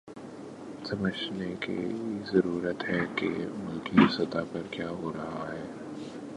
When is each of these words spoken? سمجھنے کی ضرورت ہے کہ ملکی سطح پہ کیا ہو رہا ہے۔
سمجھنے 0.83 1.53
کی 1.59 1.77
ضرورت 2.31 2.83
ہے 2.89 2.99
کہ 3.15 3.29
ملکی 3.57 3.99
سطح 4.11 4.39
پہ 4.51 4.59
کیا 4.71 4.89
ہو 4.89 5.11
رہا 5.15 5.45
ہے۔ 5.53 5.67